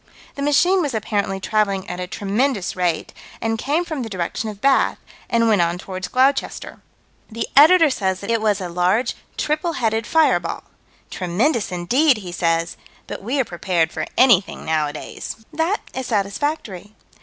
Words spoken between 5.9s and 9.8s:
Gloucester." The Editor says that it was a large, triple